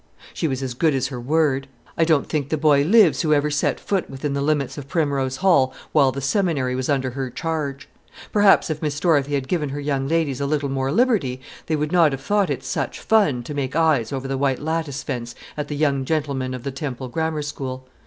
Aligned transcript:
She 0.33 0.47
was 0.47 0.63
as 0.63 0.73
good 0.73 0.95
as 0.95 1.09
her 1.09 1.21
word. 1.21 1.67
I 1.95 2.05
don't 2.05 2.27
think 2.27 2.49
the 2.49 2.57
boy 2.57 2.83
lives 2.83 3.21
who 3.21 3.35
ever 3.35 3.51
set 3.51 3.79
foot 3.79 4.09
within 4.09 4.33
the 4.33 4.41
limits 4.41 4.75
of 4.75 4.87
Primrose 4.87 5.35
Hall 5.35 5.75
while 5.91 6.11
the 6.11 6.21
seminary 6.21 6.73
was 6.73 6.89
under 6.89 7.11
her 7.11 7.29
charge. 7.29 7.87
Perhaps 8.31 8.71
if 8.71 8.81
Miss 8.81 8.99
Dorothy 8.99 9.35
had 9.35 9.47
given 9.47 9.69
her 9.69 9.79
young 9.79 10.07
ladies 10.07 10.41
a 10.41 10.47
little 10.47 10.69
more 10.69 10.91
liberty, 10.91 11.39
they 11.67 11.75
would 11.75 11.91
not 11.91 12.13
have 12.13 12.21
thought 12.21 12.49
it 12.49 12.63
"such 12.63 12.99
fun" 12.99 13.43
to 13.43 13.53
make 13.53 13.75
eyes 13.75 14.11
over 14.11 14.27
the 14.27 14.39
white 14.39 14.57
lattice 14.57 15.03
fence 15.03 15.35
at 15.55 15.67
the 15.67 15.75
young 15.75 16.03
gentlemen 16.03 16.55
of 16.55 16.63
the 16.63 16.71
Temple 16.71 17.07
Grammar 17.07 17.43
School. 17.43 17.87